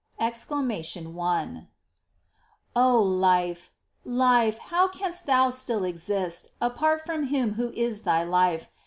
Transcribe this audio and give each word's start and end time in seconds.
EXCLAMATION 0.19 1.15
I. 1.15 1.21
I, 1.21 1.67
Oh, 2.75 2.99
life, 3.03 3.69
life, 4.03 4.57
how 4.57 4.87
canst 4.87 5.27
thou 5.27 5.51
still 5.51 5.83
exist, 5.83 6.47
apart 6.59 7.05
from 7.05 7.25
Him 7.25 7.53
Who 7.53 7.69
is 7.75 8.01
thy 8.01 8.23
Life 8.23 8.71